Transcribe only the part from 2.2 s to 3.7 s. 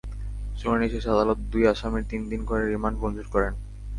দিন করে রিমান্ড মঞ্জুর করেন।